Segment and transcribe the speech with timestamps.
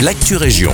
[0.00, 0.72] l'actu région.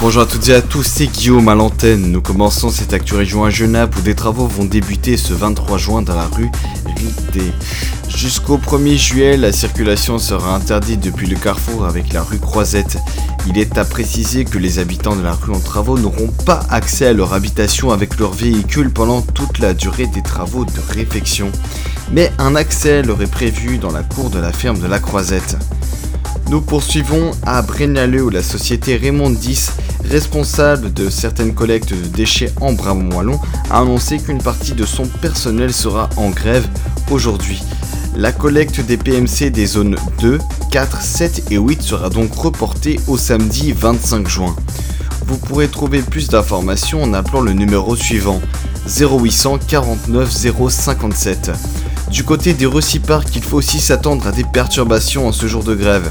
[0.00, 2.10] Bonjour à toutes et à tous, c'est Guillaume à l'antenne.
[2.10, 6.02] Nous commençons cette Actu Région à Genappe où des travaux vont débuter ce 23 juin
[6.02, 6.50] dans la rue
[6.96, 7.52] Ridé.
[8.08, 12.98] Jusqu'au 1er juillet, la circulation sera interdite depuis le carrefour avec la rue Croisette.
[13.46, 17.06] Il est à préciser que les habitants de la rue en travaux n'auront pas accès
[17.06, 21.52] à leur habitation avec leur véhicule pendant toute la durée des travaux de réfection.
[22.10, 25.56] Mais un accès leur est prévu dans la cour de la ferme de la Croisette.
[26.48, 29.72] Nous poursuivons à Brennaleux où la société Raymond 10
[30.08, 33.38] responsable de certaines collectes de déchets en Brabant-Wallon,
[33.70, 36.66] a annoncé qu'une partie de son personnel sera en grève
[37.10, 37.62] aujourd'hui.
[38.14, 40.38] La collecte des PMC des zones 2,
[40.70, 44.56] 4, 7 et 8 sera donc reportée au samedi 25 juin.
[45.26, 48.40] Vous pourrez trouver plus d'informations en appelant le numéro suivant
[48.86, 50.30] 0800 49
[50.70, 51.50] 057.
[52.10, 55.74] Du côté des reciparcs, il faut aussi s'attendre à des perturbations en ce jour de
[55.74, 56.10] grève.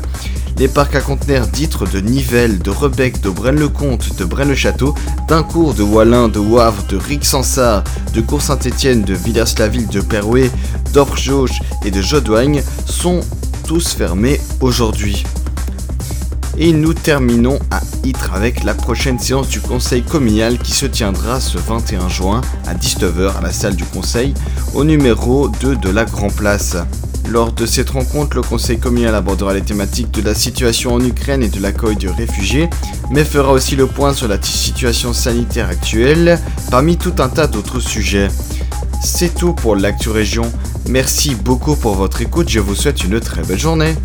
[0.58, 4.94] Les parcs à conteneurs d'Itre, de Nivelles, de Rebec, de Braine-le-Comte, de Braine-le-Château,
[5.28, 10.52] d'Incourt, de Wallin, de Wavre, de Rixensart, de Cour-Saint-Étienne, de Villers-la-Ville, de Perouet,
[10.94, 13.22] d'Orjauge et de Jodoigne sont
[13.66, 15.26] tous fermés aujourd'hui.
[16.58, 21.40] Et nous terminons à Itre avec la prochaine séance du conseil communal qui se tiendra
[21.40, 24.34] ce 21 juin à 19h à la salle du conseil
[24.74, 26.78] au numéro 2 de la Grand Place.
[27.30, 31.42] Lors de cette rencontre, le Conseil communal abordera les thématiques de la situation en Ukraine
[31.42, 32.70] et de l'accueil de réfugiés,
[33.10, 37.80] mais fera aussi le point sur la situation sanitaire actuelle, parmi tout un tas d'autres
[37.80, 38.28] sujets.
[39.04, 40.52] C'est tout pour l'actu région.
[40.88, 43.96] Merci beaucoup pour votre écoute, je vous souhaite une très belle journée.